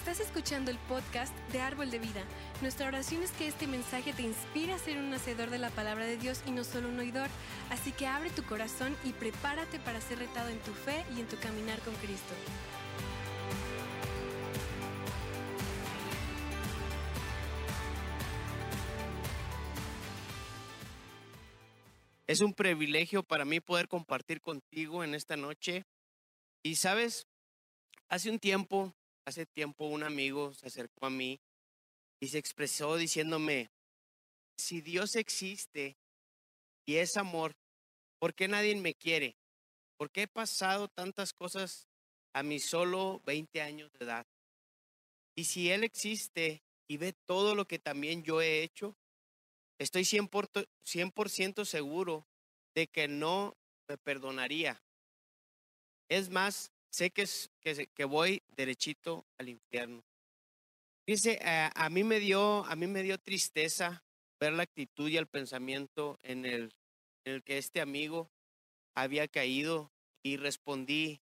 [0.00, 2.24] Estás escuchando el podcast de Árbol de Vida.
[2.62, 6.06] Nuestra oración es que este mensaje te inspire a ser un hacedor de la palabra
[6.06, 7.28] de Dios y no solo un oidor.
[7.68, 11.28] Así que abre tu corazón y prepárate para ser retado en tu fe y en
[11.28, 12.32] tu caminar con Cristo.
[22.26, 25.84] Es un privilegio para mí poder compartir contigo en esta noche.
[26.62, 27.26] Y sabes,
[28.08, 28.94] hace un tiempo,
[29.30, 31.40] hace tiempo un amigo se acercó a mí
[32.20, 33.70] y se expresó diciéndome,
[34.58, 35.96] si Dios existe
[36.84, 37.54] y es amor,
[38.18, 39.36] ¿por qué nadie me quiere?
[39.96, 41.88] ¿Por qué he pasado tantas cosas
[42.32, 44.26] a mis solo 20 años de edad?
[45.36, 48.96] Y si Él existe y ve todo lo que también yo he hecho,
[49.78, 52.26] estoy 100%, seguro
[52.74, 53.56] de que no
[53.88, 54.82] me perdonaría.
[56.08, 57.26] Es más, sé que,
[57.60, 60.04] que, que voy derechito al infierno.
[61.06, 64.04] Dice, eh, a mí me dio, a mí me dio tristeza
[64.38, 66.72] ver la actitud y el pensamiento en el,
[67.24, 68.30] el que este amigo
[68.94, 71.20] había caído y respondí,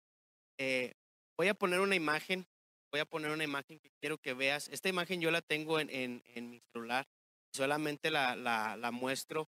[0.58, 0.94] eh,
[1.36, 2.46] voy a poner una imagen,
[2.90, 4.68] voy a poner una imagen que quiero que veas.
[4.68, 7.06] Esta imagen yo la tengo en, en, en mi celular
[7.52, 9.48] solamente la, la, la muestro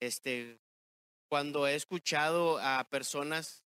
[0.00, 0.58] este,
[1.28, 3.64] cuando he escuchado a personas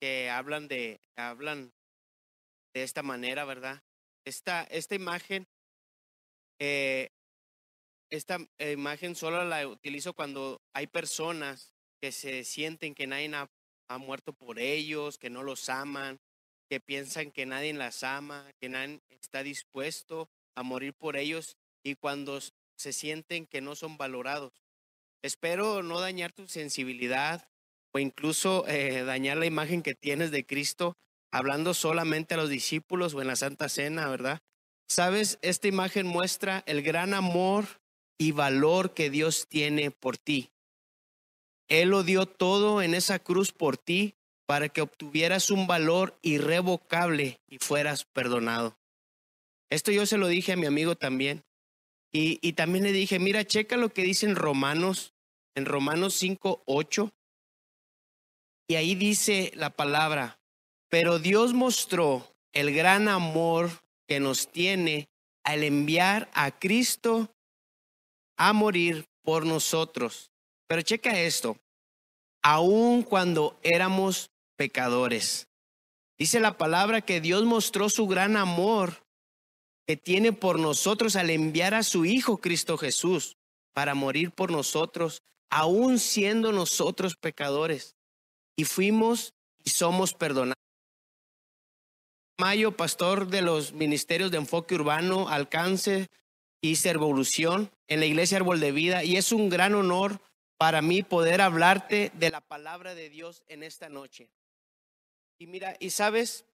[0.00, 1.72] que hablan de, hablan
[2.74, 3.82] de esta manera, ¿verdad?
[4.24, 5.48] Esta, esta imagen,
[6.58, 7.10] eh,
[8.10, 13.50] esta imagen solo la utilizo cuando hay personas que se sienten que nadie ha,
[13.88, 16.20] ha, muerto por ellos, que no los aman,
[16.68, 21.56] que piensan que nadie las ama, que nadie está dispuesto a morir por ellos.
[21.82, 22.40] Y cuando
[22.78, 24.52] se sienten que no son valorados.
[25.22, 27.48] Espero no dañar tu sensibilidad
[27.92, 30.96] o incluso eh, dañar la imagen que tienes de Cristo
[31.30, 34.40] hablando solamente a los discípulos o en la Santa Cena, ¿verdad?
[34.88, 37.66] Sabes, esta imagen muestra el gran amor
[38.18, 40.50] y valor que Dios tiene por ti.
[41.68, 44.14] Él lo dio todo en esa cruz por ti
[44.46, 48.78] para que obtuvieras un valor irrevocable y fueras perdonado.
[49.70, 51.44] Esto yo se lo dije a mi amigo también.
[52.10, 55.12] Y, también le dije, mira, checa lo que dice en Romanos,
[55.54, 57.10] en Romanos 5, 8.
[58.68, 60.38] Y ahí dice la palabra,
[60.90, 63.70] pero Dios mostró el gran amor
[64.06, 65.08] que nos tiene
[65.42, 67.34] al enviar a Cristo
[68.36, 70.30] a morir por nosotros.
[70.66, 71.56] Pero checa esto,
[72.42, 75.48] aun cuando éramos pecadores.
[76.18, 79.02] Dice la palabra que Dios mostró su gran amor
[79.86, 83.38] que tiene por nosotros al enviar a su Hijo Cristo Jesús
[83.72, 87.97] para morir por nosotros, aún siendo nosotros pecadores.
[88.58, 90.56] Y fuimos y somos perdonados.
[92.38, 96.08] Mayo, pastor de los ministerios de enfoque urbano, alcance
[96.60, 99.04] y servolución en la iglesia Árbol de Vida.
[99.04, 100.20] Y es un gran honor
[100.56, 104.28] para mí poder hablarte de la palabra de Dios en esta noche.
[105.38, 106.44] Y mira, y sabes,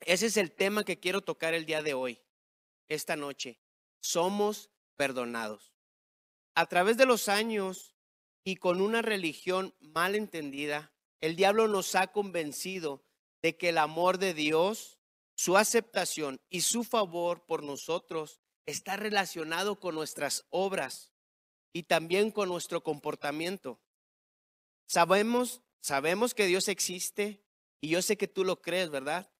[0.00, 2.20] ese es el tema que quiero tocar el día de hoy
[2.86, 3.58] esta noche.
[4.02, 5.72] Somos perdonados.
[6.54, 7.94] A través de los años
[8.44, 13.04] y con una religión mal entendida, el diablo nos ha convencido
[13.42, 14.98] de que el amor de Dios,
[15.34, 21.10] su aceptación y su favor por nosotros está relacionado con nuestras obras
[21.72, 23.80] y también con nuestro comportamiento.
[24.86, 27.44] Sabemos, sabemos que Dios existe
[27.80, 29.30] y yo sé que tú lo crees, ¿verdad?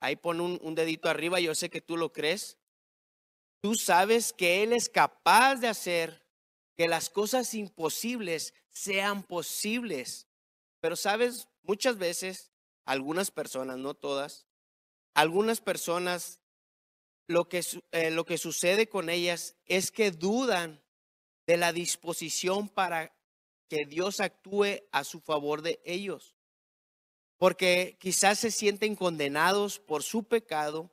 [0.00, 2.58] Ahí pon un, un dedito arriba, yo sé que tú lo crees.
[3.60, 6.24] Tú sabes que Él es capaz de hacer
[6.76, 10.27] que las cosas imposibles sean posibles.
[10.80, 12.50] Pero sabes, muchas veces,
[12.84, 14.46] algunas personas, no todas,
[15.14, 16.40] algunas personas,
[17.26, 17.62] lo que,
[17.92, 20.82] eh, lo que sucede con ellas es que dudan
[21.46, 23.14] de la disposición para
[23.68, 26.36] que Dios actúe a su favor de ellos.
[27.36, 30.90] Porque quizás se sienten condenados por su pecado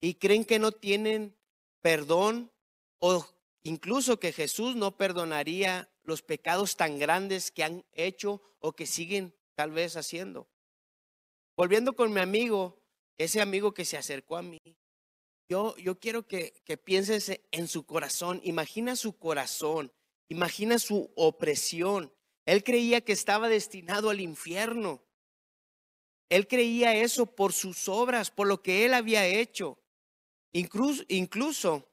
[0.00, 1.36] y creen que no tienen
[1.80, 2.50] perdón
[2.98, 3.26] o
[3.62, 9.34] incluso que Jesús no perdonaría los pecados tan grandes que han hecho o que siguen
[9.54, 10.48] tal vez haciendo.
[11.56, 12.80] Volviendo con mi amigo,
[13.18, 14.60] ese amigo que se acercó a mí,
[15.48, 19.92] yo, yo quiero que, que pienses en su corazón, imagina su corazón,
[20.28, 22.12] imagina su opresión.
[22.46, 25.02] Él creía que estaba destinado al infierno.
[26.28, 29.78] Él creía eso por sus obras, por lo que él había hecho.
[30.52, 31.88] Incluso, incluso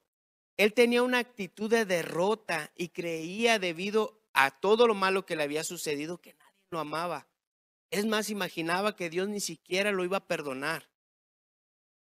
[0.62, 5.42] él tenía una actitud de derrota y creía debido a todo lo malo que le
[5.42, 7.26] había sucedido que nadie lo amaba.
[7.90, 10.88] Es más, imaginaba que Dios ni siquiera lo iba a perdonar.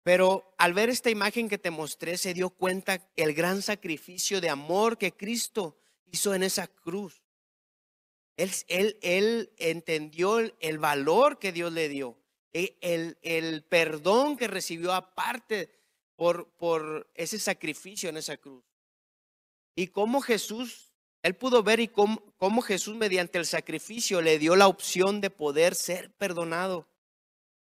[0.03, 4.51] Pero al ver esta imagen que te mostré, se dio cuenta el gran sacrificio de
[4.51, 5.79] amor que Cristo
[6.13, 7.23] hizo en esa cruz.
[8.37, 12.19] Él, él, él entendió el, valor que Dios le dio,
[12.53, 15.71] e, el, el perdón que recibió aparte
[16.17, 18.65] por, por ese sacrificio en esa cruz.
[19.77, 24.57] Y cómo Jesús, él pudo ver y cómo, cómo Jesús mediante el sacrificio le dio
[24.57, 26.89] la opción de poder ser perdonado.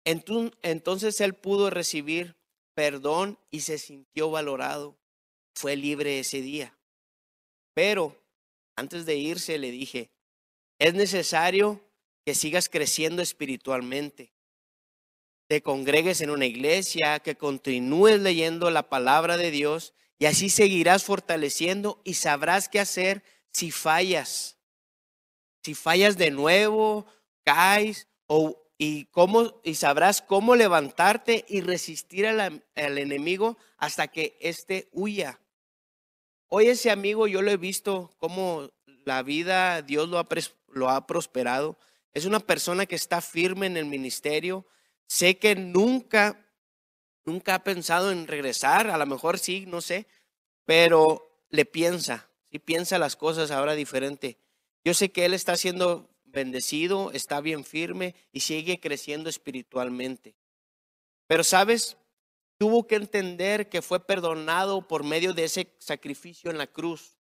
[0.04, 2.36] Entonces él pudo recibir
[2.76, 4.98] perdón y se sintió valorado.
[5.56, 6.78] Fue libre ese día.
[7.74, 8.22] Pero
[8.76, 10.12] antes de irse le dije,
[10.78, 11.82] es necesario
[12.26, 14.34] que sigas creciendo espiritualmente,
[15.48, 21.04] te congregues en una iglesia, que continúes leyendo la palabra de Dios y así seguirás
[21.04, 24.58] fortaleciendo y sabrás qué hacer si fallas.
[25.64, 27.06] Si fallas de nuevo,
[27.44, 34.90] caes o y, cómo, y sabrás cómo levantarte y resistir al, enemigo hasta que éste
[34.92, 35.40] huya.
[36.48, 38.70] Hoy ese amigo yo lo he visto como
[39.06, 40.28] la vida, Dios lo ha,
[40.74, 41.78] lo ha prosperado.
[42.14, 44.66] Es una persona que está firme en el ministerio.
[45.08, 46.46] Sé que nunca,
[47.26, 50.08] nunca ha pensado en regresar, a lo mejor sí, no sé,
[50.66, 54.38] pero le piensa, sí piensa las cosas ahora diferente.
[54.84, 60.36] Yo sé que él está haciendo bendecido, está bien firme y sigue creciendo espiritualmente.
[61.28, 61.98] Pero sabes,
[62.58, 67.18] tuvo que entender que fue perdonado por medio de ese sacrificio en la cruz.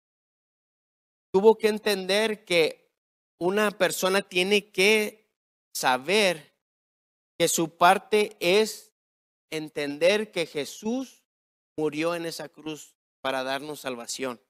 [1.31, 2.91] Tuvo que entender que
[3.37, 5.29] una persona tiene que
[5.73, 6.52] saber
[7.37, 8.93] que su parte es
[9.49, 11.23] entender que Jesús
[11.77, 14.41] murió en esa cruz para darnos salvación.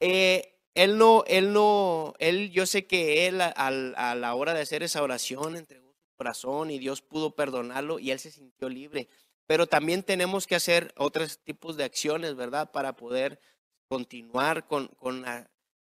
[0.00, 4.82] Eh, él no, él no, él, yo sé que él a, la hora de hacer
[4.82, 9.08] esa oración entregó su corazón y Dios pudo perdonarlo y él se sintió libre.
[9.46, 12.70] Pero también tenemos que hacer otros tipos de acciones, ¿verdad?
[12.70, 13.40] Para poder
[13.88, 15.24] continuar con, con,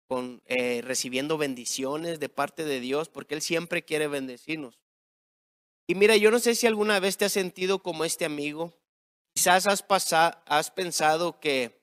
[0.06, 4.78] con eh, recibiendo bendiciones de parte de Dios, porque Él siempre quiere bendecirnos.
[5.86, 8.76] Y mira, yo no sé si alguna vez te has sentido como este amigo.
[9.34, 11.80] Quizás has, pasado, has pensado que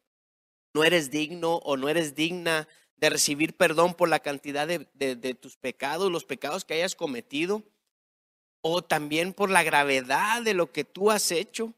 [0.74, 2.68] no eres digno o no eres digna
[2.98, 7.64] de recibir perdón por la cantidad de, tus pecados, los pecados que hayas cometido,
[8.62, 11.74] o también por la gravedad de lo que tú has hecho.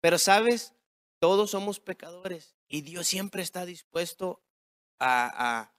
[0.00, 0.74] Pero sabes,
[1.20, 4.42] todos somos pecadores y Dios siempre está dispuesto
[4.98, 5.70] a,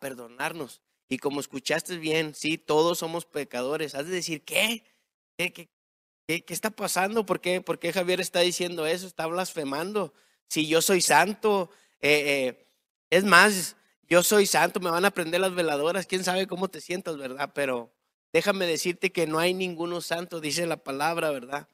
[0.00, 0.82] perdonarnos.
[1.08, 3.94] Y como escuchaste bien, sí, todos somos pecadores.
[3.94, 4.84] Has de decir, ¿qué?
[5.40, 5.70] ¿Qué,
[6.26, 7.24] qué, qué, está pasando?
[7.24, 9.06] ¿Por qué, ¿Por qué Javier está diciendo eso?
[9.06, 10.12] Está blasfemando.
[10.48, 11.70] Si yo soy santo,
[12.02, 12.66] eh, eh,
[13.08, 13.76] es más,
[14.06, 17.52] yo soy santo, me van a prender las veladoras, quién sabe cómo te sientas, ¿verdad?
[17.54, 17.90] Pero
[18.34, 21.68] déjame decirte que no hay ninguno santo, dice la palabra, ¿verdad?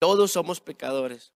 [0.00, 1.32] Todos somos pecadores.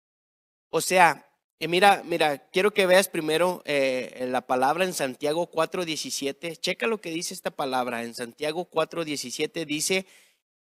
[0.70, 1.29] O sea,
[1.61, 6.59] eh, mira, mira, quiero que veas primero eh, la palabra en Santiago 4:17.
[6.59, 8.05] Checa lo que dice esta palabra.
[8.05, 10.06] En Santiago 4:17 dice,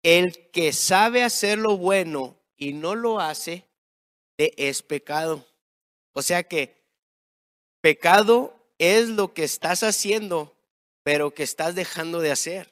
[0.05, 3.65] el que sabe hacer lo bueno y no lo hace,
[4.37, 5.43] es pecado.
[6.13, 6.85] O sea que
[7.81, 10.55] pecado es lo que estás haciendo,
[11.01, 12.71] pero que estás dejando de hacer.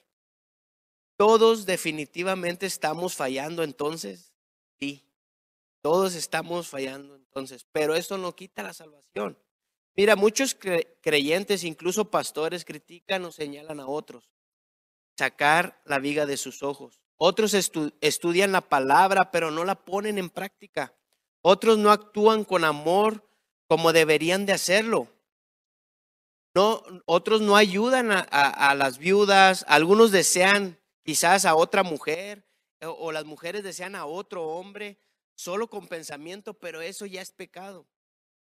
[1.18, 4.32] Todos definitivamente estamos fallando entonces.
[4.80, 5.04] Sí,
[5.82, 9.40] todos estamos fallando entonces, pero eso no quita la salvación.
[9.96, 10.56] Mira, muchos
[11.02, 14.30] creyentes, incluso pastores, critican o señalan a otros.
[15.18, 17.03] Sacar la viga de sus ojos.
[17.18, 20.94] Otros estudian la palabra, pero no la ponen en práctica.
[21.42, 23.28] Otros no actúan con amor
[23.68, 25.08] como deberían de hacerlo.
[26.56, 32.46] No, otros no ayudan a, las viudas, algunos desean quizás a otra mujer
[32.82, 35.00] o, o las mujeres desean a otro hombre
[35.36, 37.88] solo con pensamiento, pero eso ya es pecado.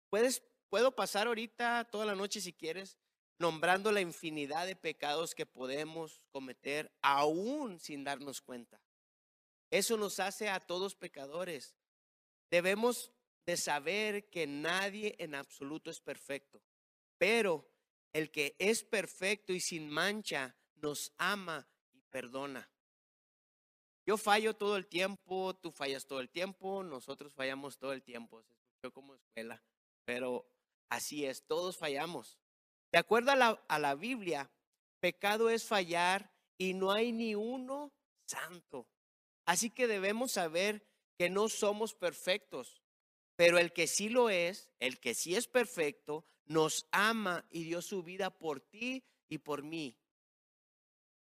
[0.09, 2.97] Puedes, puedo pasar ahorita toda la noche si quieres
[3.41, 8.79] nombrando la infinidad de pecados que podemos cometer aún sin darnos cuenta.
[9.71, 11.75] Eso nos hace a todos pecadores.
[12.51, 13.11] Debemos
[13.45, 16.61] de saber que nadie en absoluto es perfecto,
[17.17, 17.67] pero
[18.13, 22.69] el que es perfecto y sin mancha nos ama y perdona.
[24.05, 28.43] Yo fallo todo el tiempo, tú fallas todo el tiempo, nosotros fallamos todo el tiempo.
[28.43, 29.63] Se escuchó como escuela,
[30.05, 30.45] pero
[30.89, 32.40] así es, todos fallamos.
[32.91, 34.51] De acuerdo a la, a la Biblia,
[34.99, 37.91] pecado es fallar y no hay ni uno
[38.25, 38.87] santo.
[39.45, 40.85] Así que debemos saber
[41.17, 42.81] que no somos perfectos,
[43.35, 47.81] pero el que sí lo es, el que sí es perfecto, nos ama y dio
[47.81, 49.97] su vida por ti y por mí.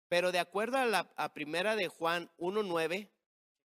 [0.09, 3.11] Pero de acuerdo a la primera de Juan 1.9,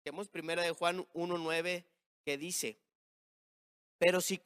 [0.03, 1.85] tenemos primera de Juan 1.9,
[2.25, 2.81] que dice,
[3.99, 4.41] pero si,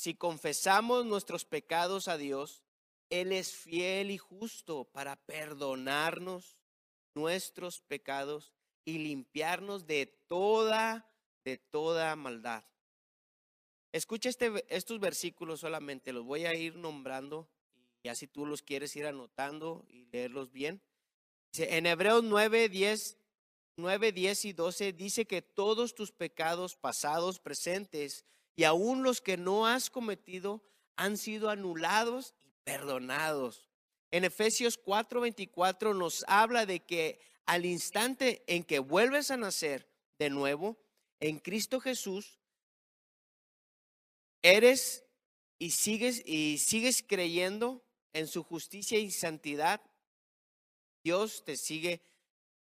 [0.00, 2.62] si confesamos nuestros pecados a Dios,
[3.10, 6.56] Él es fiel y justo para perdonarnos
[7.14, 8.50] nuestros pecados
[8.86, 11.06] y limpiarnos de toda,
[11.44, 12.64] de toda maldad.
[13.92, 17.50] Escucha este, estos versículos solamente, los voy a ir nombrando
[18.02, 20.80] y así tú los quieres ir anotando y leerlos bien.
[21.52, 23.18] En Hebreos 9, 10,
[23.76, 28.24] 9, 10 y 12 dice que todos tus pecados pasados, presentes
[28.60, 30.62] y aún los que no has cometido
[30.96, 33.66] han sido anulados y perdonados.
[34.10, 39.88] En Efesios 4, 24 nos habla de que al instante en que vuelves a nacer
[40.18, 40.76] de nuevo
[41.20, 42.38] en Cristo Jesús,
[44.42, 45.06] eres
[45.58, 49.80] y sigues y sigues creyendo en su justicia y santidad,
[51.02, 52.02] Dios te sigue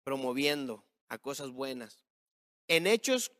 [0.05, 2.05] promoviendo a cosas buenas.
[2.69, 3.33] En Hechos,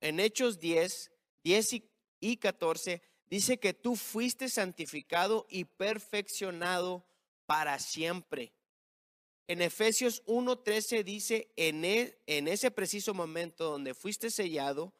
[0.00, 1.10] en Hechos 10,
[1.42, 1.82] 10
[2.20, 7.04] y 14, dice que tú fuiste santificado y perfeccionado
[7.46, 8.52] para siempre.
[9.48, 14.92] En Efesios 1:13 dice, en, e, en ese preciso momento donde fuiste sellado,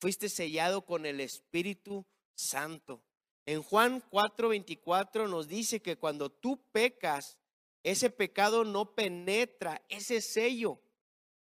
[0.00, 3.04] fuiste sellado con el Espíritu Santo.
[3.46, 7.38] En Juan 4:24 nos dice que cuando tú pecas,
[7.82, 10.80] ese pecado no penetra ese sello,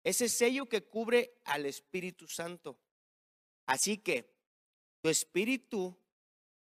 [0.04, 2.78] ese sello que cubre al Espíritu Santo.
[3.68, 4.34] Así que
[5.02, 5.94] tu espíritu,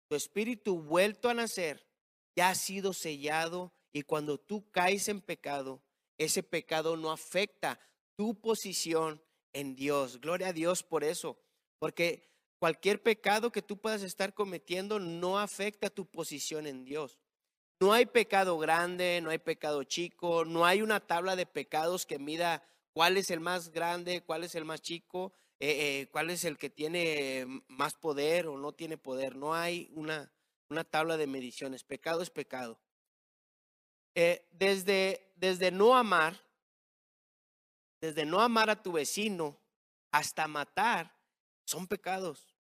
[0.09, 1.87] tu espíritu vuelto a nacer,
[2.35, 5.81] ya ha sido sellado y cuando tú caes en pecado,
[6.17, 7.79] ese pecado no afecta
[8.17, 9.23] tu posición
[9.53, 10.19] en Dios.
[10.19, 11.39] Gloria a Dios por eso.
[11.79, 17.17] Porque cualquier pecado que tú puedas estar cometiendo no afecta tu posición en Dios.
[17.79, 22.19] No hay pecado grande, no hay pecado chico, no hay una tabla de pecados que
[22.19, 26.45] mida cuál es el más grande, cuál es el más chico, eh, eh, cuál es
[26.45, 29.35] el que tiene más poder o no tiene poder.
[29.35, 30.31] No hay una,
[30.69, 31.83] una tabla de mediciones.
[31.83, 32.79] Pecado es pecado.
[34.19, 36.43] Eh, desde, desde no amar,
[38.01, 39.59] desde no amar a tu vecino
[40.11, 41.15] hasta matar,
[41.65, 42.55] son pecados.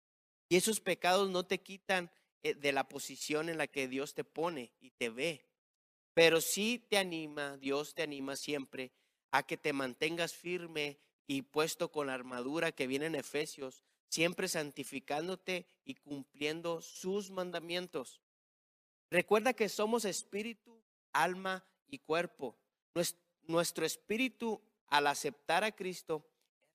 [0.50, 2.11] Y esos pecados no te quitan
[2.43, 5.49] eh, de la posición en la que Dios te pone y te ve.
[6.12, 8.93] Pero sí te anima, Dios te anima siempre
[9.31, 14.49] a que te mantengas firme y puesto con la armadura que viene en Efesios, siempre
[14.49, 18.21] santificándote y cumpliendo sus mandamientos.
[19.11, 20.80] Recuerda que somos espíritu,
[21.12, 22.56] alma y cuerpo.
[23.42, 26.25] Nuestro espíritu, al aceptar a Cristo,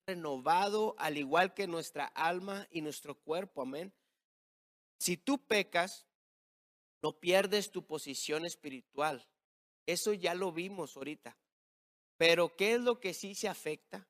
[0.05, 3.61] renovado al igual que nuestra alma y nuestro cuerpo.
[3.61, 3.93] Amén.
[4.97, 6.05] Si tú pecas,
[7.01, 9.27] no pierdes tu posición espiritual.
[9.85, 11.37] Eso ya lo vimos ahorita.
[12.17, 14.07] Pero ¿qué es lo que sí se afecta?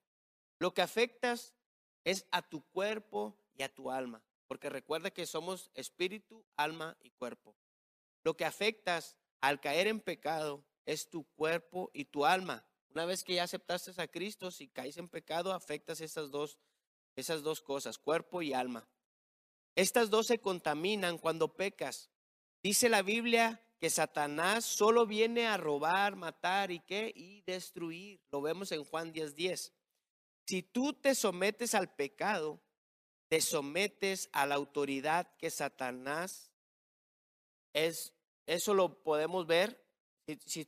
[0.62, 1.56] Lo que afectas
[2.04, 4.24] es a tu cuerpo y a tu alma.
[4.48, 7.56] Porque recuerda que somos espíritu, alma y cuerpo.
[8.24, 12.64] Lo que afectas al caer en pecado es tu cuerpo y tu alma.
[12.94, 16.60] Una vez que ya aceptaste a Cristo, si caes en pecado, afectas esas dos,
[17.16, 18.88] esas dos cosas, cuerpo y alma.
[19.76, 22.12] Estas dos se contaminan cuando pecas.
[22.62, 27.12] Dice la Biblia que Satanás solo viene a robar, matar y qué?
[27.16, 28.22] Y destruir.
[28.32, 29.34] Lo vemos en Juan 10:10.
[29.34, 29.81] 10.
[30.52, 32.60] Si tú te sometes al pecado,
[33.30, 36.52] te sometes a la autoridad que Satanás
[37.72, 38.14] es.
[38.48, 39.82] Eso lo podemos ver
[40.46, 40.66] si,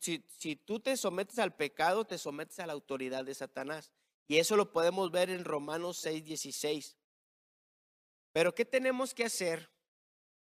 [0.55, 3.91] tú te sometes al pecado, te sometes a la autoridad de Satanás.
[4.25, 6.95] Y eso lo podemos ver en Romanos 6, 16.
[8.31, 9.69] Pero ¿qué tenemos que hacer?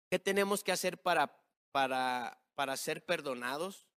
[0.09, 3.87] ¿Qué tenemos que hacer para, para, para ser perdonados?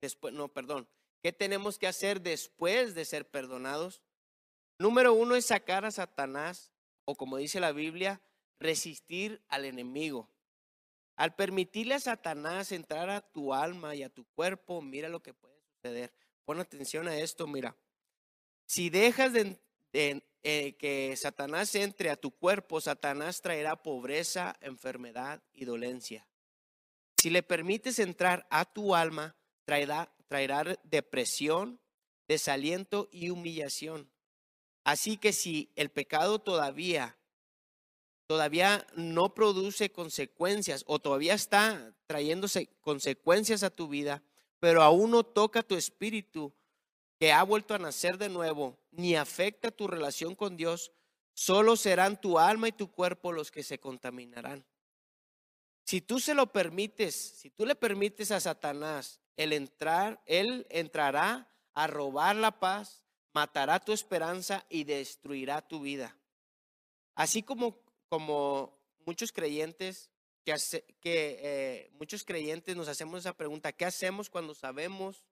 [0.00, 0.88] Después, no, perdón.
[1.22, 4.02] ¿Qué tenemos que hacer después de ser perdonados?
[4.78, 6.70] Número uno es sacar a Satanás,
[7.04, 8.20] o como dice la Biblia,
[8.60, 10.30] resistir al enemigo.
[11.16, 15.34] Al permitirle a Satanás entrar a tu alma y a tu cuerpo, mira lo que
[15.34, 16.12] puede suceder.
[16.44, 17.76] Pon atención a esto, mira.
[18.66, 19.58] Si dejas de,
[19.92, 26.28] eh, que Satanás entre a tu cuerpo, Satanás traerá pobreza, enfermedad y dolencia.
[27.20, 31.80] Si le permites entrar a tu alma, traerá, traerá depresión,
[32.28, 34.08] desaliento y humillación.
[34.88, 37.18] Así que si el pecado todavía
[38.26, 44.22] todavía no produce consecuencias o todavía está trayéndose consecuencias a tu vida,
[44.60, 46.54] pero aún no toca tu espíritu
[47.18, 50.90] que ha vuelto a nacer de nuevo, ni afecta tu relación con Dios,
[51.34, 54.64] solo serán tu alma y tu cuerpo los que se contaminarán.
[55.84, 61.46] Si tú se lo permites, si tú le permites a Satanás el entrar, él entrará
[61.74, 66.16] a robar la paz, matará tu esperanza y destruirá tu vida.
[67.14, 67.76] Así como,
[68.08, 70.10] como muchos creyentes
[70.44, 70.54] que,
[71.00, 75.24] que eh, muchos creyentes nos hacemos esa pregunta, ¿qué hacemos cuando sabemos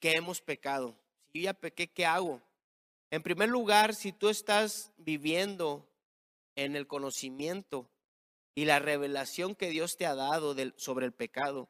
[0.00, 0.96] que hemos pecado?
[1.32, 2.42] Si yo ya pequé, ¿qué hago?
[3.10, 5.88] En primer lugar, si tú estás viviendo
[6.56, 7.88] en el conocimiento
[8.54, 11.68] y la revelación que Dios te ha dado sobre el pecado,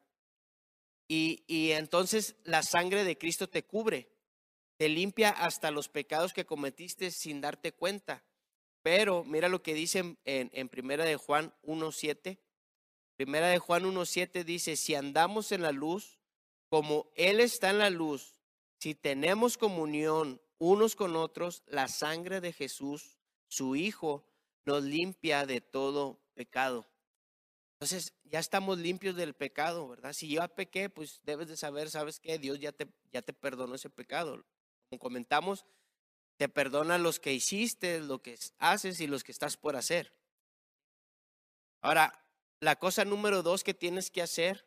[1.07, 4.11] y, y entonces la sangre de Cristo te cubre,
[4.79, 8.25] te limpia hasta los pecados que cometiste sin darte cuenta.
[8.83, 12.39] Pero mira lo que dice en, en, Primera de Juan 1.7.
[13.17, 16.21] Primera de Juan 1.7 dice, si andamos en la luz,
[16.69, 18.41] como Él está en la luz,
[18.79, 23.19] si tenemos comunión unos con otros, la sangre de Jesús,
[23.49, 24.25] su Hijo,
[24.65, 26.87] nos limpia de todo pecado.
[27.75, 30.13] Entonces, ya estamos limpios del pecado, ¿verdad?
[30.13, 32.39] Si yo pequé, pues debes de saber, ¿sabes qué?
[32.39, 34.45] Dios ya te, ya te perdonó ese pecado.
[34.89, 35.67] Como comentamos,
[36.39, 40.15] te perdona los que hiciste, lo que haces y los que estás por hacer.
[41.81, 42.25] Ahora,
[42.61, 44.67] la cosa número dos que tienes que hacer,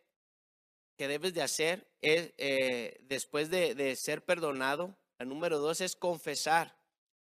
[0.97, 6.77] que debes de hacer, es eh, después de, ser perdonado, la número dos es confesar.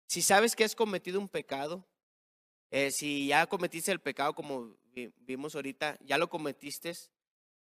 [0.06, 1.86] Si sabes que has cometido un pecado,
[2.70, 6.92] eh, si ya cometiste el pecado como vimos ahorita, ya lo cometiste,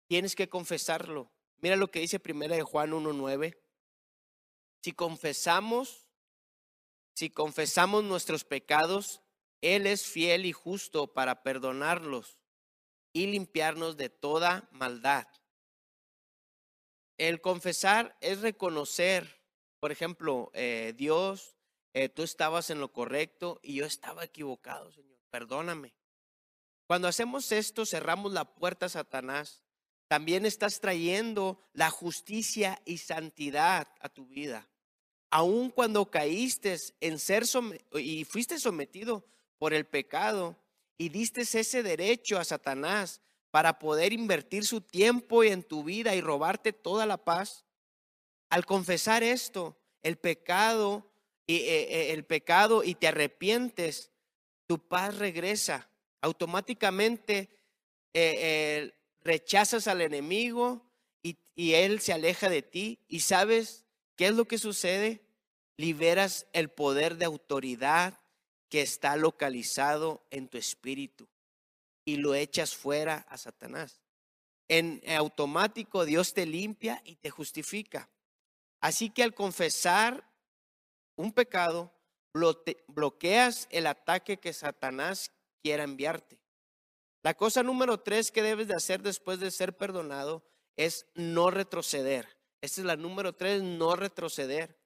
[0.06, 1.30] tienes que confesarlo.
[1.58, 3.56] Mira lo que dice primera de Juan 1.9.
[4.86, 6.06] Si confesamos,
[7.12, 9.20] si confesamos nuestros pecados,
[9.60, 12.38] Él es fiel y justo para perdonarlos
[13.12, 15.26] y limpiarnos de toda maldad.
[17.18, 19.42] El confesar es reconocer,
[19.80, 21.56] por ejemplo, eh, Dios,
[21.92, 25.94] eh, tú estabas en lo correcto y yo estaba equivocado, Señor, perdóname.
[26.86, 29.64] Cuando hacemos esto, cerramos la puerta a Satanás.
[30.06, 34.68] También estás trayendo la justicia y santidad a tu vida
[35.30, 37.44] aun cuando caíste en ser
[37.94, 39.24] y fuiste sometido
[39.58, 40.56] por el pecado
[40.98, 46.20] y diste ese derecho a Satanás para poder invertir su tiempo en tu vida y
[46.20, 47.64] robarte toda la paz,
[48.50, 51.10] al confesar esto, el pecado
[51.46, 54.12] y eh, eh, el pecado y te arrepientes,
[54.66, 55.88] tu paz regresa.
[56.20, 57.48] Automáticamente
[58.12, 60.82] eh, rechazas al enemigo
[61.22, 63.85] y él se aleja de ti y sabes
[64.16, 65.20] ¿Qué es lo que sucede?
[65.76, 68.18] Liberas el poder de autoridad
[68.68, 71.28] que está localizado en tu espíritu
[72.04, 74.00] y lo echas fuera a Satanás.
[74.68, 78.08] En automático Dios te limpia y te justifica.
[78.80, 80.24] Así que al confesar
[81.16, 81.92] un pecado,
[82.88, 85.30] bloqueas el ataque que Satanás
[85.62, 86.38] quiera enviarte.
[87.22, 90.44] La cosa número tres que debes de hacer después de ser perdonado
[90.76, 92.35] es no retroceder.
[92.60, 94.78] Esta es la número tres, no retroceder.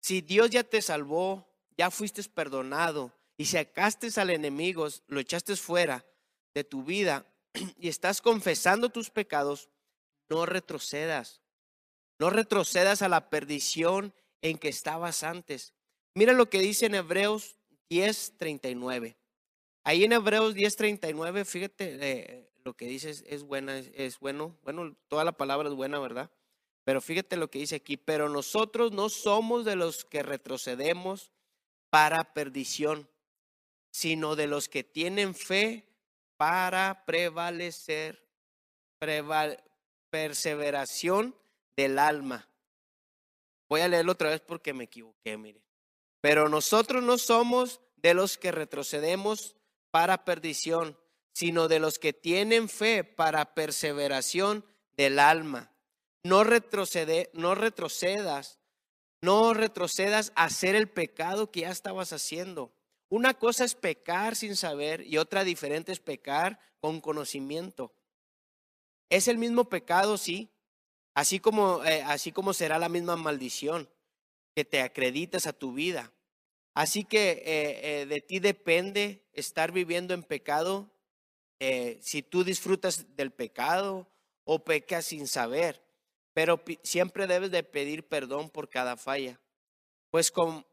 [0.00, 6.04] Si Dios ya te salvó, ya fuiste perdonado y sacaste al enemigo, lo echaste fuera
[6.54, 7.26] de tu vida
[7.78, 9.68] y estás confesando tus pecados,
[10.28, 11.42] no retrocedas.
[12.18, 15.72] No retrocedas a la perdición en que estabas antes.
[16.14, 17.56] Mira lo que dice en Hebreos
[17.90, 19.16] 10:39.
[19.84, 24.56] Ahí en Hebreos 10:39, fíjate eh, lo que dice es, buena, es bueno.
[24.62, 26.30] Bueno, toda la palabra es buena, ¿verdad?
[26.84, 31.30] Pero fíjate lo que dice aquí, pero nosotros no somos de los que retrocedemos
[31.90, 33.08] para perdición,
[33.90, 35.86] sino de los que tienen fe
[36.36, 38.26] para prevalecer,
[40.10, 41.36] perseveración
[41.76, 42.48] del alma.
[43.68, 45.62] Voy a leerlo otra vez porque me equivoqué, mire.
[46.20, 49.56] Pero nosotros no somos de los que retrocedemos
[49.90, 50.98] para perdición,
[51.32, 54.64] sino de los que tienen fe para perseveración
[54.96, 55.71] del alma
[56.24, 58.58] no, retrocede, no retrocedas,
[59.20, 62.72] no retrocedas a hacer el pecado que ya estabas haciendo.
[63.08, 67.94] Una cosa es pecar sin saber y otra diferente es pecar con conocimiento.
[69.10, 70.50] Es el mismo pecado, sí,
[71.14, 73.90] así como, eh, así como será la misma maldición
[74.54, 76.12] que te acreditas a tu vida.
[76.74, 80.90] Así que eh, eh, de ti depende estar viviendo en pecado,
[82.00, 84.10] si tú disfrutas del pecado
[84.42, 85.80] o pecas sin saber
[86.32, 89.40] pero siempre debes de pedir perdón por cada falla.
[90.10, 90.64] Pues como,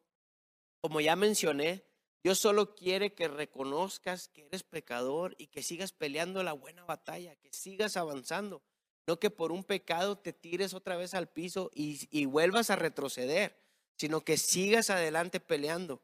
[0.82, 1.84] como ya mencioné,
[2.24, 7.36] Dios solo quiere que reconozcas que eres pecador y que sigas peleando la buena batalla,
[7.38, 8.62] que sigas avanzando,
[9.08, 12.76] no que por un pecado te tires otra vez al piso y, y vuelvas a
[12.76, 13.58] retroceder,
[13.98, 16.02] sino que sigas adelante peleando.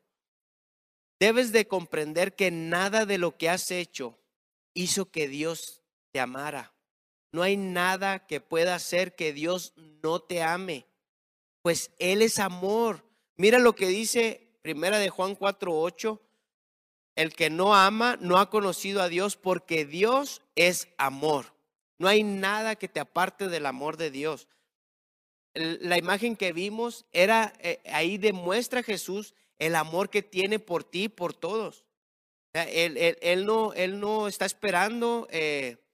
[1.20, 4.20] Debes de comprender que nada de lo que has hecho
[4.74, 6.75] hizo que Dios te amara.
[7.36, 10.86] No hay nada que pueda hacer que Dios no te ame,
[11.62, 13.04] pues Él es amor.
[13.36, 16.21] Mira lo que dice Primera de Juan 4:8.
[17.17, 21.54] el que no ama no ha conocido a Dios porque Dios es amor.
[21.98, 24.48] No hay nada que te aparte del amor de Dios.
[25.54, 31.10] La imagen que vimos era, eh, ahí demuestra Jesús el amor que tiene por ti,
[31.10, 31.84] por todos.
[32.54, 35.85] Él, no, él no está esperando eh,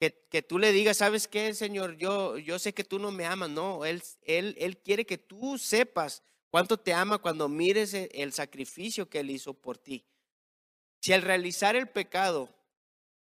[0.00, 1.98] que, que, tú le digas, ¿sabes qué, Señor?
[1.98, 3.50] Yo, yo sé que tú no me amas.
[3.50, 8.32] No, él, él, él quiere que tú sepas cuánto te ama cuando mires el, el
[8.32, 10.06] sacrificio que Él hizo por ti.
[11.02, 12.48] Si al realizar el pecado,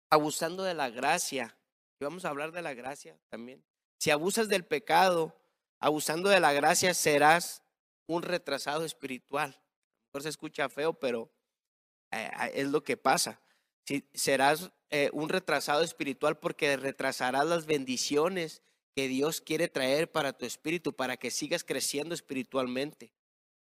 [0.08, 1.54] abusando de la gracia,
[2.00, 3.62] y vamos a hablar de la gracia también,
[3.98, 5.38] si abusas del pecado,
[5.80, 7.62] abusando de la gracia, serás
[8.06, 9.60] un retrasado espiritual.
[10.08, 11.30] Mejor se escucha feo, pero
[12.10, 13.38] eh, es lo que pasa.
[13.84, 18.62] Si, serás eh, un retrasado espiritual porque retrasarás las bendiciones
[18.94, 23.12] que Dios quiere traer para tu espíritu, para que sigas creciendo espiritualmente.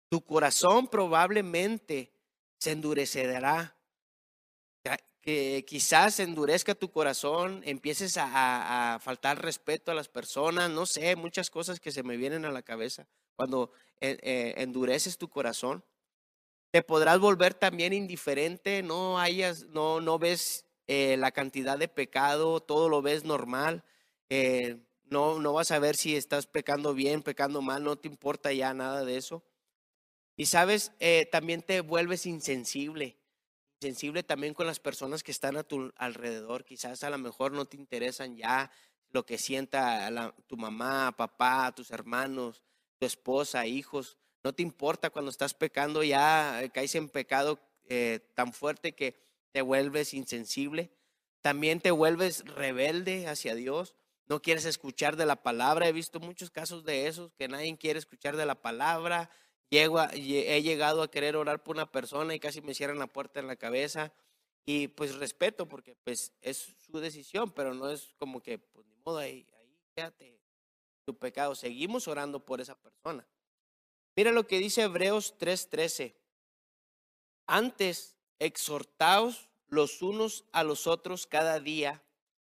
[0.10, 2.12] Tu corazón probablemente
[2.60, 3.78] se endurecerá
[5.22, 11.50] que quizás endurezca tu corazón, empieces a, faltar respeto a las personas, no sé, muchas
[11.50, 13.08] cosas que se me vienen a la cabeza
[13.38, 15.86] cuando eh, eh, endureces tu corazón.
[16.72, 22.60] Te podrás volver también indiferente, no hayas, no, no ves eh, la cantidad de pecado,
[22.60, 23.84] todo lo ves normal,
[25.06, 28.74] no, no vas a ver si estás pecando bien, pecando mal, no te importa ya
[28.74, 29.44] nada de eso.
[30.36, 30.92] Y sabes,
[31.32, 33.20] también te vuelves insensible
[33.84, 36.64] sensible también con las personas que están a tu alrededor.
[36.64, 38.72] Quizás a lo mejor no te interesan ya
[39.12, 42.64] lo que sienta tu mamá, papá, tus hermanos,
[42.98, 44.18] tu esposa, hijos.
[44.44, 49.22] No te importa cuando estás pecando, ya eh, caes en pecado eh, tan fuerte que
[49.54, 50.92] te vuelves insensible.
[51.42, 53.96] También te vuelves rebelde hacia Dios.
[54.26, 55.88] No quieres escuchar de la palabra.
[55.88, 59.30] He visto muchos casos de esos que nadie quiere escuchar de la palabra,
[59.70, 63.48] he llegado a querer orar por una persona y casi me cierran la puerta en
[63.48, 64.14] la cabeza.
[64.66, 68.96] Y pues respeto porque pues es su decisión, pero no es como que, pues ni
[68.98, 70.40] modo, ahí, ahí quédate
[71.06, 71.56] tu pecado.
[71.56, 73.28] Seguimos orando por esa persona.
[74.16, 76.16] Mira lo que dice Hebreos 3:13.
[77.46, 82.04] Antes, exhortaos los unos a los otros cada día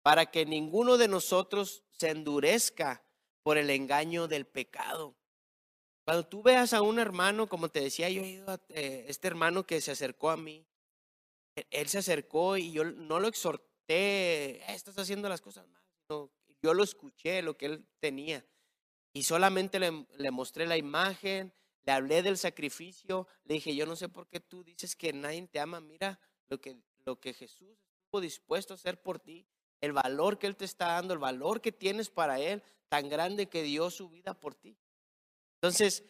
[0.01, 3.03] para que ninguno de nosotros se endurezca
[3.43, 5.15] por el engaño del pecado.
[6.05, 9.27] Cuando tú veas a un hermano, como te decía, yo he ido a eh, este
[9.27, 10.65] hermano que se acercó a mí,
[11.55, 15.83] e, él se acercó y yo no lo exhorté, eh, estás haciendo las cosas mal,
[16.61, 18.45] yo lo escuché, lo que él tenía,
[19.13, 21.53] y solamente le, le mostré la imagen,
[21.89, 25.47] le hablé del sacrificio, le dije, yo no sé por qué tú dices que nadie
[25.47, 29.47] te ama, mira lo que, lo que Jesús estuvo dispuesto a hacer por ti,
[29.81, 33.49] el valor que Él te está dando, el valor que tienes para Él, tan grande
[33.49, 34.77] que dio su vida por ti.
[35.55, 36.03] Entonces,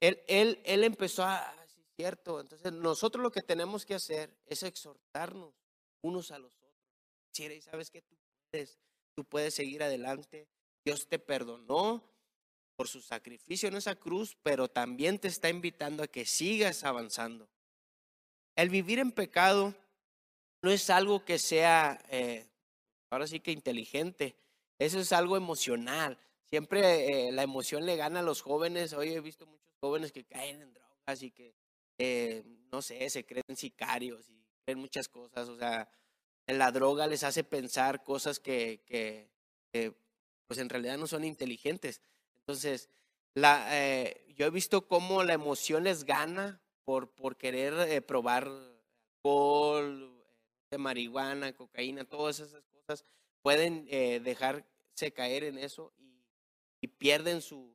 [0.00, 4.36] él, él, él empezó a, ah, sí, cierto, entonces nosotros lo que tenemos que hacer
[4.44, 5.54] es exhortarnos
[6.02, 6.76] unos a los otros.
[7.38, 8.18] y sabes que tú
[8.50, 8.78] puedes,
[9.14, 10.46] tú puedes seguir adelante.
[10.84, 12.11] Dios te perdonó
[12.76, 17.48] por su sacrificio en esa cruz, pero también te está invitando a que sigas avanzando.
[18.56, 19.74] El vivir en pecado
[20.62, 22.46] no es algo que sea, eh,
[23.10, 24.36] ahora sí que inteligente,
[24.78, 26.18] eso es algo emocional.
[26.50, 28.92] Siempre eh, la emoción le gana a los jóvenes.
[28.92, 31.54] Hoy he visto muchos jóvenes que caen en drogas y que,
[31.98, 35.48] eh, no sé, se creen sicarios y creen muchas cosas.
[35.48, 35.88] O sea,
[36.46, 39.30] la droga les hace pensar cosas que, que,
[40.46, 42.02] pues en realidad no son inteligentes.
[42.42, 42.90] Entonces,
[43.34, 48.48] la, eh, yo he visto cómo la emoción les gana por, por querer probar
[49.24, 50.24] alcohol,
[50.70, 53.04] de marihuana, cocaína, todas esas cosas.
[53.42, 55.92] Pueden dejarse caer en eso
[56.80, 57.74] y pierden su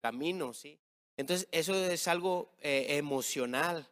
[0.00, 0.78] camino, ¿sí?
[1.16, 3.88] Entonces, eso es algo eh, emocional.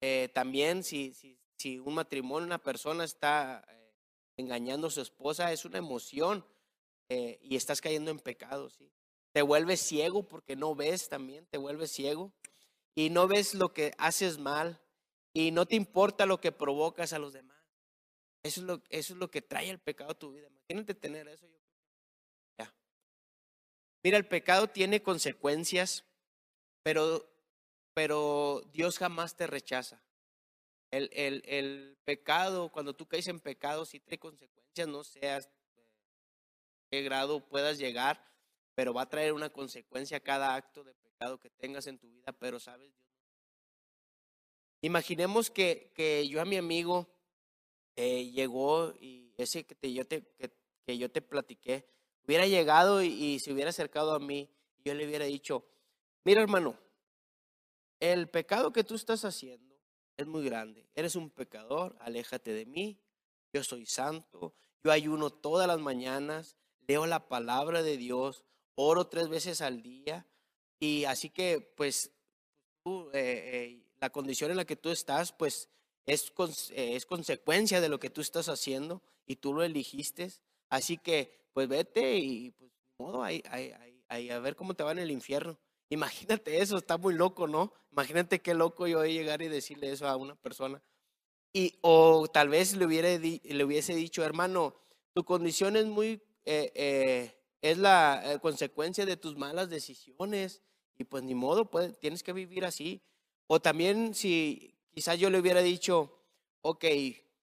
[0.00, 3.92] Eh, también si, si, si, un matrimonio, una persona está eh,
[4.36, 6.44] engañando a su esposa, es una emoción
[7.42, 8.88] y estás cayendo en pecado, ¿sí?
[9.32, 12.32] Te vuelves ciego porque no ves también, te vuelves ciego
[12.94, 14.80] y no ves lo que haces mal
[15.32, 17.58] y no te importa lo que provocas a los demás.
[18.42, 20.48] Eso es lo, eso es lo que trae el pecado a tu vida.
[20.48, 21.46] Imagínate tener eso.
[24.02, 26.04] Mira, el pecado tiene consecuencias,
[26.82, 27.28] pero,
[27.92, 30.02] pero Dios jamás te rechaza.
[30.90, 35.86] El, el, el, pecado, cuando tú caes en pecado, sí trae consecuencias, no seas eh,
[36.90, 38.24] qué grado puedas llegar,
[38.80, 42.08] pero va a traer una consecuencia a cada acto de pecado que tengas en tu
[42.08, 43.12] vida, pero sabes, Dios
[44.80, 47.06] Imaginemos que, que yo a mi amigo
[47.94, 50.50] eh, llegó y ese que, te, yo te, que,
[50.86, 51.84] que yo te platiqué,
[52.24, 55.62] hubiera llegado y, se hubiera acercado a mí y yo le hubiera dicho,
[56.24, 56.74] mira hermano,
[57.98, 59.78] el pecado que tú estás haciendo
[60.16, 60.88] es muy grande.
[60.94, 62.98] Eres un pecador, aléjate de mí.
[63.52, 64.54] Yo soy santo.
[64.82, 66.56] Yo ayuno todas las mañanas,
[66.88, 70.26] leo la palabra de Dios, oro tres veces al día.
[70.80, 72.12] Y así que, pues,
[72.82, 75.68] tú, eh, eh, la condición en la que tú estás, pues,
[76.06, 76.32] es,
[76.70, 80.32] eh, es consecuencia de lo que tú estás haciendo y tú lo eligiste.
[80.70, 83.42] Así que, pues, vete y, pues, modo, ahí,
[84.08, 85.58] a ver cómo te va en el infierno.
[85.90, 87.72] Imagínate eso, está muy loco, ¿no?
[87.90, 90.82] Imagínate qué loco yo voy llegar y decirle eso a una persona.
[91.52, 94.76] Y, o tal vez le, hubiera le hubiese dicho, hermano,
[95.14, 96.22] tu condición es muy,
[97.62, 100.62] es la eh, consecuencia de tus malas decisiones
[100.98, 103.02] y pues ni modo, pues, tienes que vivir así.
[103.46, 106.22] O también si quizás yo le hubiera dicho,
[106.62, 106.84] ok,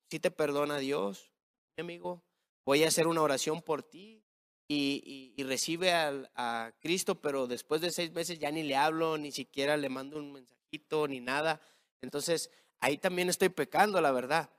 [0.09, 1.31] si te perdona Dios,
[1.75, 2.23] mi amigo,
[2.65, 4.23] voy a hacer una oración por ti,
[4.69, 9.77] y, recibe a Cristo, pero después de seis meses ya ni le hablo, ni siquiera
[9.77, 11.61] le mando un mensajito, ni nada.
[12.01, 14.49] Entonces, ahí también estoy pecando, la verdad.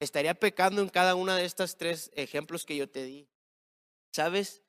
[0.00, 3.28] Estaría pecando en cada uno de estos tres ejemplos que yo te di.
[4.12, 4.62] ¿Sabes?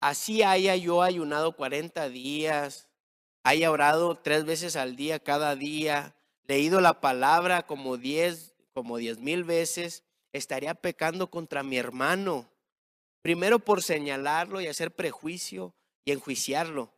[0.00, 2.88] Así haya yo ayunado 40 días,
[3.42, 9.18] haya orado tres veces al día, cada día, leído la palabra como diez, como diez
[9.18, 12.48] mil veces, estaría pecando contra mi hermano
[13.22, 16.94] Primero por señalarlo y hacer prejuicio y enjuiciarlo.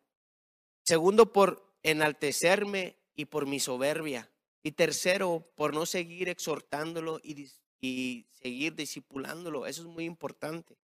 [0.84, 4.30] Segundo por enaltecerme y por mi soberbia.
[4.62, 9.66] Y tercero por no seguir exhortándolo y, y seguir discipulándolo.
[9.66, 10.76] Eso es muy importante.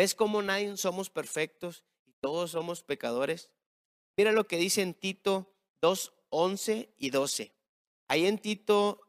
[0.00, 3.50] ¿Ves cómo nadie somos perfectos y todos somos pecadores?
[4.16, 7.52] Mira lo que dice en Tito 2, 11 y 12.
[8.08, 9.02] Ahí en Tito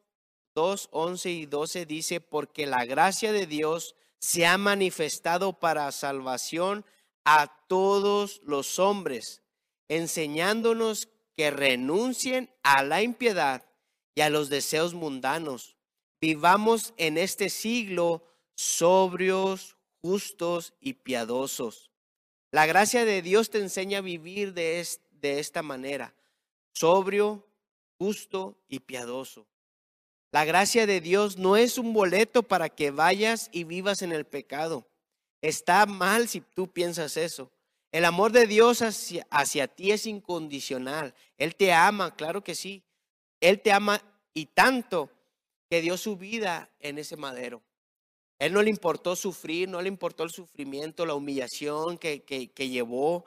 [0.53, 6.83] 2, 11 y 12 dice, porque la gracia de Dios se ha manifestado para salvación
[7.23, 9.43] a todos los hombres,
[9.87, 13.65] enseñándonos que renuncien a la impiedad
[14.13, 15.77] y a los deseos mundanos.
[16.19, 18.25] Vivamos en este siglo
[18.55, 21.91] sobrios, justos y piadosos.
[22.51, 26.13] La gracia de Dios te enseña a vivir de, de esta manera,
[26.73, 27.47] sobrio,
[27.97, 29.47] justo y piadoso.
[30.31, 34.25] La gracia de Dios no es un boleto para que vayas y vivas en el
[34.25, 34.87] pecado.
[35.41, 37.51] Está mal si tú piensas eso.
[37.91, 41.13] El amor de Dios hacia, ti es incondicional.
[41.37, 42.83] Él te ama, claro que sí.
[43.41, 44.01] Él te ama
[44.33, 45.09] y tanto
[45.69, 47.61] que dio su vida en ese madero.
[48.41, 53.23] Él no le importó sufrir, no le importó el sufrimiento, la humillación que, que, llevó.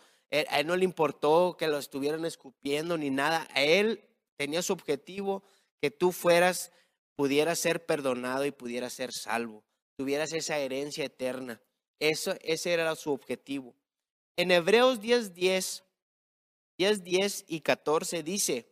[0.48, 3.46] a él no le importó que lo estuvieran escupiendo ni nada.
[3.55, 4.03] A él
[4.35, 5.44] tenía su objetivo
[5.81, 6.72] que tú fueras
[7.14, 9.62] pudiera ser perdonado y pudiera ser salvo,
[9.96, 11.61] tuvieras esa herencia eterna.
[12.00, 13.72] Eso, ese era su objetivo.
[14.37, 15.85] En Hebreos 10, 10,
[16.77, 18.66] 10, 10 y 14 dice,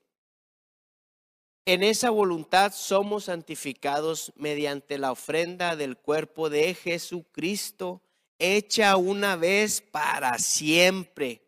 [1.65, 8.03] en esa voluntad somos santificados mediante la ofrenda del cuerpo de Jesucristo,
[8.39, 11.43] hecha una vez para siempre,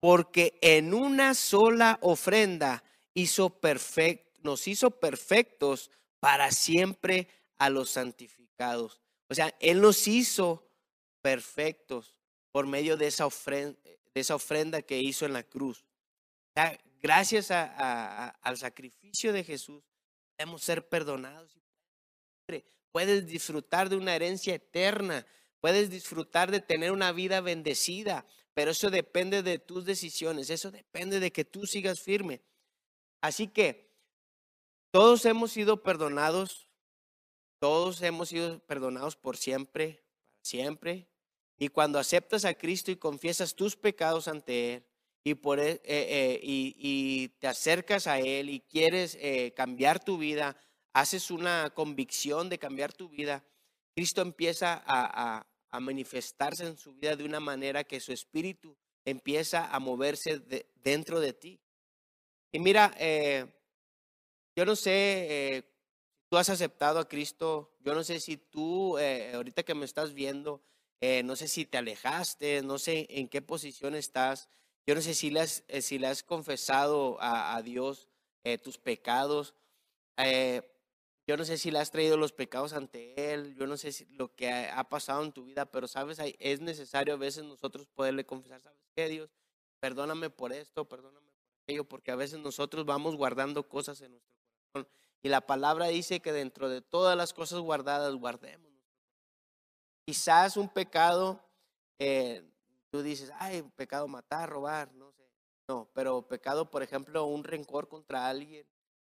[0.00, 2.82] porque en una sola ofrenda
[3.14, 9.00] hizo perfect, nos hizo perfectos para siempre a los santificados.
[9.28, 10.68] O sea, Él nos hizo
[11.22, 12.16] perfectos
[12.50, 15.84] por medio de esa ofrenda, de esa ofrenda que hizo en la cruz.
[17.00, 19.82] Gracias al sacrificio de Jesús,
[20.36, 21.58] podemos ser perdonados.
[22.92, 25.26] Puedes disfrutar de una herencia eterna,
[25.60, 31.20] puedes disfrutar de tener una vida bendecida, pero eso depende de tus decisiones, eso depende
[31.20, 32.40] de que tú sigas firme.
[33.20, 33.90] Así que
[34.90, 36.68] todos hemos sido perdonados,
[37.58, 40.02] todos hemos sido perdonados por siempre,
[40.40, 41.06] siempre.
[41.58, 44.86] Y cuando aceptas a Cristo y confiesas tus pecados ante Él
[45.26, 50.18] y, por, e, eh, eh, y, te acercas a Él y quieres eh, cambiar tu
[50.18, 50.56] vida,
[50.92, 53.44] haces una convicción de cambiar tu vida,
[53.94, 55.44] Cristo empieza a,
[55.80, 60.40] manifestarse en su vida de una manera que su espíritu empieza a moverse
[60.76, 61.60] dentro de ti.
[62.50, 62.94] Y mira,
[64.56, 65.62] yo no sé, eh,
[66.30, 70.14] tú has aceptado a Cristo, yo no sé si tú, eh, ahorita que me estás
[70.14, 70.62] viendo,
[71.02, 74.48] eh, no sé si te alejaste, no sé en qué posición estás,
[74.86, 78.08] yo no sé si le has, si le has confesado a, Dios
[78.62, 79.54] tus pecados,
[80.16, 84.04] yo no sé si le has traído los pecados ante Él, yo no sé si
[84.06, 88.24] lo que ha, pasado en tu vida, pero sabes, es necesario a veces nosotros poderle
[88.24, 89.30] confesar, ¿sabes qué, Dios?
[89.80, 94.36] Perdóname por esto, perdóname por aquello, porque a veces nosotros vamos guardando cosas en nuestro
[95.26, 98.70] y la palabra dice que dentro de todas las cosas guardadas, guardemos.
[100.04, 101.40] Quizás un pecado,
[101.98, 102.48] eh,
[102.96, 105.28] tú dices, ay, pecado matar, robar, no sé.
[105.68, 108.66] No, pero pecado, por ejemplo, un rencor contra alguien,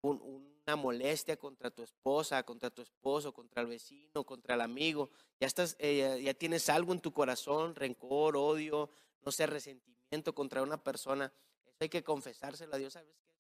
[0.02, 5.10] una molestia contra tu esposa, contra tu esposo, contra el vecino, contra el amigo,
[5.40, 8.90] ya estás, eh, ya tienes algo en tu corazón, rencor, odio,
[9.22, 11.32] no sé, resentimiento contra una persona,
[11.66, 13.36] eso hay que confesárselo a Dios, ¿sabes qué?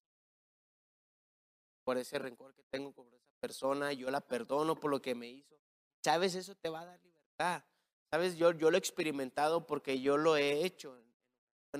[1.84, 5.28] Por ese rencor que tengo con esa persona, yo la perdono por lo que me
[5.30, 5.56] hizo.
[6.04, 6.36] ¿Sabes?
[6.36, 7.63] Eso te va a dar libertad.
[8.10, 8.38] ¿Sabes?
[8.38, 10.98] Yo, yo lo he experimentado porque yo lo he hecho.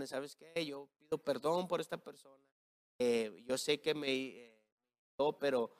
[0.06, 0.66] ¿Sabes qué?
[0.66, 2.46] Yo pido perdón por esta persona.
[3.00, 4.10] Eh, yo sé que me...
[4.10, 4.54] Eh,
[5.40, 5.72] pero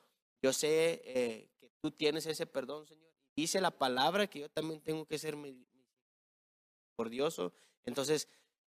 [0.42, 3.12] yo sé eh, que tú tienes ese perdón, Señor.
[3.36, 7.52] Dice la palabra que yo también tengo que ser misericordioso.
[7.84, 8.26] Entonces,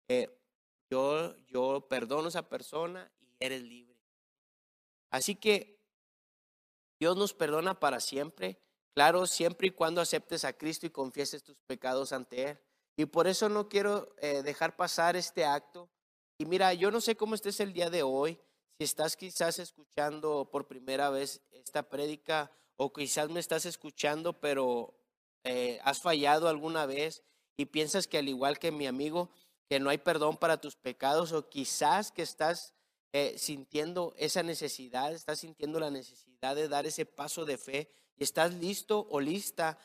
[0.10, 0.30] eh,
[0.90, 3.96] yo, yo perdono a esa persona y eres libre.
[5.10, 5.80] Así que
[7.00, 8.60] Dios nos perdona para siempre.
[8.98, 12.60] Claro, siempre y cuando aceptes a Cristo y confieses tus pecados ante Él.
[12.96, 15.88] Y por eso no quiero eh, dejar pasar este acto.
[16.40, 18.40] Y mira, yo no sé cómo estés el día de hoy.
[18.80, 24.96] Si estás quizás escuchando por primera vez esta prédica o quizás me estás escuchando pero
[25.44, 27.22] eh, has fallado alguna vez
[27.56, 29.30] y piensas que al igual que mi amigo,
[29.70, 32.74] que no hay perdón para tus pecados o quizás que estás
[33.14, 38.24] eh, sintiendo esa necesidad, estás sintiendo la necesidad de dar ese paso de fe y
[38.24, 39.78] estás listo o lista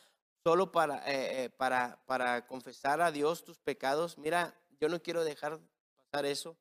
[0.42, 4.18] solo para, eh, para, para confesar a Dios tus pecados.
[4.18, 5.60] Mira, yo no quiero dejar
[5.96, 6.56] pasar eso.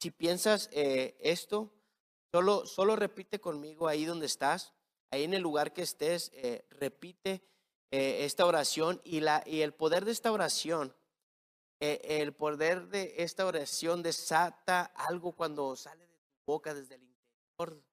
[0.00, 1.70] Si piensas eh, esto,
[2.32, 4.72] solo, solo repite conmigo ahí donde estás,
[5.10, 7.42] ahí en el lugar que estés, eh, repite
[7.90, 10.94] eh, esta oración y, la, y el poder de esta oración,
[11.80, 17.84] el poder de esta oración desata algo cuando sale de tu boca desde el interior.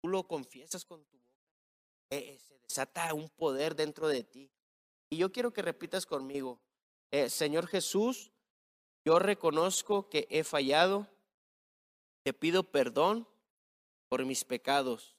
[0.00, 1.17] tú lo confiesas con tu
[2.10, 4.50] boca, se desata un poder dentro de ti.
[5.10, 6.60] Y yo quiero que repitas conmigo,
[7.28, 8.30] Señor Jesús,
[9.04, 11.08] yo reconozco que he fallado,
[12.24, 13.26] te pido perdón
[14.08, 15.16] por mis pecados.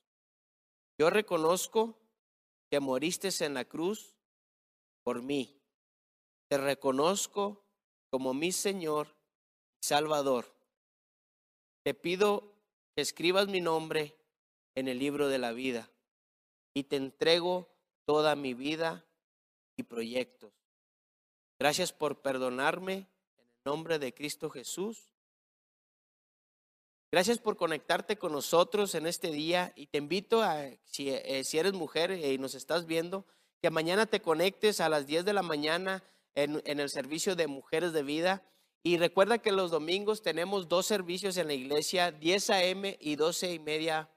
[0.99, 1.97] Yo reconozco
[2.69, 4.15] que moriste en la cruz
[5.03, 5.59] por mí.
[6.49, 7.63] Te reconozco
[8.11, 9.15] como mi Señor
[9.81, 10.53] y Salvador.
[11.83, 12.53] Te pido
[12.95, 14.15] que escribas mi nombre
[14.75, 15.89] en el libro de la vida
[16.73, 17.69] y te entrego
[18.05, 19.05] toda mi vida
[19.77, 20.51] y proyectos.
[21.59, 23.07] Gracias por perdonarme
[23.65, 25.13] nombre de Cristo Jesús.
[27.11, 31.57] Gracias por conectarte con nosotros en este día y te invito a, si, eh, si
[31.57, 33.25] eres mujer y nos estás viendo,
[33.61, 36.03] que mañana te conectes a las 10 de la mañana
[36.35, 38.43] en, en el servicio de Mujeres de Vida.
[38.83, 42.97] Y recuerda que los domingos tenemos dos servicios en la iglesia, 10 a.m.
[43.01, 44.09] y 12 y media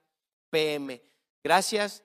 [0.51, 1.03] p.m.
[1.43, 2.05] Gracias,